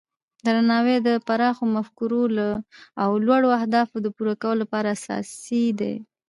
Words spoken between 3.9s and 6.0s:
د پوره کولو لپاره اساسي دی.